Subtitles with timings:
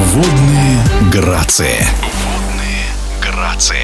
[0.00, 0.78] Водные
[1.12, 1.84] грации.
[2.24, 2.86] Водные
[3.20, 3.76] грации.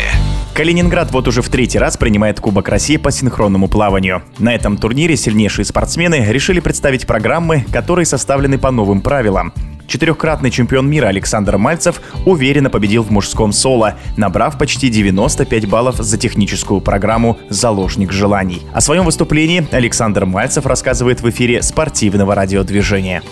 [0.54, 4.22] Калининград вот уже в третий раз принимает Кубок России по синхронному плаванию.
[4.38, 9.52] На этом турнире сильнейшие спортсмены решили представить программы, которые составлены по новым правилам.
[9.86, 16.16] Четырехкратный чемпион мира Александр Мальцев уверенно победил в мужском соло, набрав почти 95 баллов за
[16.16, 18.62] техническую программу «Заложник желаний».
[18.72, 23.22] О своем выступлении Александр Мальцев рассказывает в эфире спортивного радиодвижения.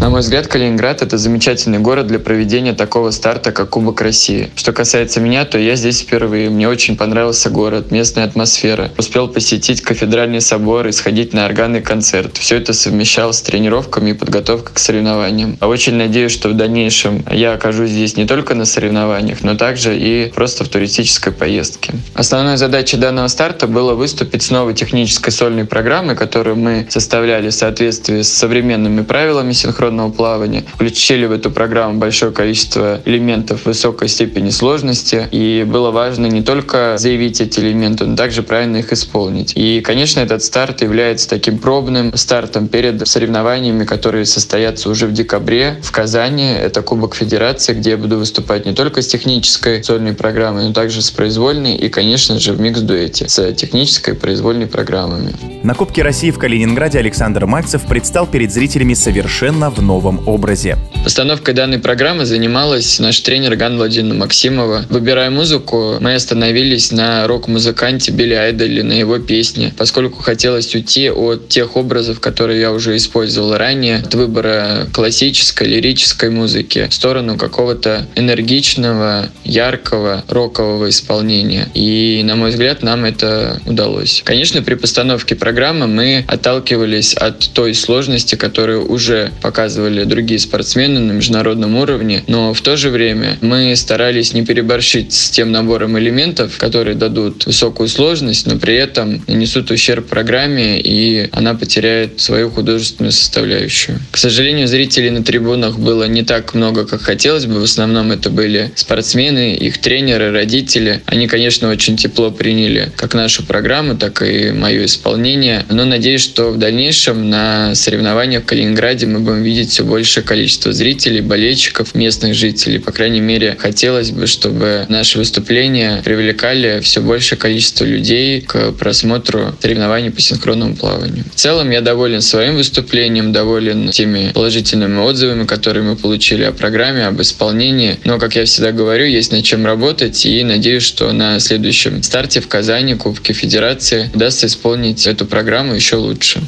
[0.00, 4.48] На мой взгляд, Калининград— это замечательный город для проведения такого старта, как Кубок России.
[4.54, 6.50] Что касается меня, то я здесь впервые.
[6.50, 8.92] Мне очень понравился город, местная атмосфера.
[8.96, 12.36] Успел посетить кафедральный собор и сходить на органный концерт.
[12.36, 15.56] Все это совмещал с тренировками и подготовкой к соревнованиям.
[15.58, 19.98] А очень надеюсь, что в дальнейшем я окажусь здесь не только на соревнованиях, но также
[19.98, 21.92] и просто в туристической поездке.
[22.14, 27.54] Основной задачей данного старта было выступить с новой технической сольной программой, которую мы составляли в
[27.54, 30.64] соответствии с современными правилами синхронного международного плавания.
[30.74, 36.96] Включили в эту программу большое количество элементов высокой степени сложности, и было важно не только
[36.98, 39.52] заявить эти элементы, но также правильно их исполнить.
[39.56, 45.78] И, конечно, этот старт является таким пробным стартом перед соревнованиями, которые состоятся уже в декабре
[45.82, 46.50] в Казани.
[46.50, 51.02] Это Кубок Федерации, где я буду выступать не только с технической сольной программой, но также
[51.02, 55.32] с произвольной и, конечно же, в микс-дуэте с технической и произвольной программами.
[55.62, 60.76] На Кубке России в Калининграде Александр Мальцев предстал перед зрителями совершенно в новом образе.
[61.04, 64.84] Постановкой данной программы занималась наш тренер Ган Владимировна Максимова.
[64.90, 71.48] Выбирая музыку, мы остановились на рок-музыканте Билли Айдоле, на его песне, поскольку хотелось уйти от
[71.48, 78.06] тех образов, которые я уже использовал ранее, от выбора классической, лирической музыки в сторону какого-то
[78.16, 81.68] энергичного, яркого, рокового исполнения.
[81.74, 84.22] И, на мой взгляд, нам это удалось.
[84.24, 90.98] Конечно, при постановке программы мы отталкивались от той сложности, которую уже показывали показывали другие спортсмены
[90.98, 95.98] на международном уровне, но в то же время мы старались не переборщить с тем набором
[95.98, 102.48] элементов, которые дадут высокую сложность, но при этом нанесут ущерб программе, и она потеряет свою
[102.48, 103.98] художественную составляющую.
[104.10, 107.60] К сожалению, зрителей на трибунах было не так много, как хотелось бы.
[107.60, 111.02] В основном это были спортсмены, их тренеры, родители.
[111.04, 115.66] Они, конечно, очень тепло приняли как нашу программу, так и мое исполнение.
[115.68, 120.22] Но надеюсь, что в дальнейшем на соревнованиях в Калининграде мы будем видеть видеть все большее
[120.22, 122.78] количество зрителей, болельщиков, местных жителей.
[122.78, 129.56] По крайней мере, хотелось бы, чтобы наши выступления привлекали все большее количество людей к просмотру
[129.60, 131.24] соревнований по синхронному плаванию.
[131.32, 137.06] В целом, я доволен своим выступлением, доволен теми положительными отзывами, которые мы получили о программе,
[137.06, 137.98] об исполнении.
[138.04, 142.40] Но, как я всегда говорю, есть над чем работать, и надеюсь, что на следующем старте
[142.40, 146.40] в Казани, Кубке Федерации, удастся исполнить эту программу еще лучше.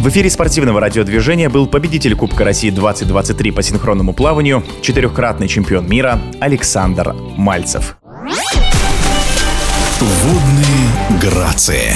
[0.00, 6.20] В эфире спортивного радиодвижения был победитель Кубка России 2023 по синхронному плаванию, четырехкратный чемпион мира
[6.38, 7.98] Александр Мальцев.
[10.00, 11.94] Водные грации.